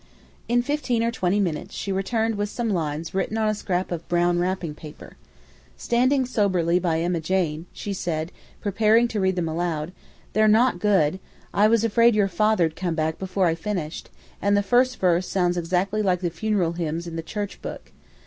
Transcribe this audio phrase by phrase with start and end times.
[0.47, 4.09] In fifteen or twenty minutes she returned with some lines written on a scrap of
[4.09, 5.15] brown wrapping paper.
[5.77, 9.91] Standing soberly by Emma Jane, she said, preparing to read them aloud:
[10.33, 11.19] "They're not good;
[11.53, 14.09] I was afraid your father'd come back before I finished,
[14.41, 17.91] and the first verse sounds exactly like the funeral hymns in the church book.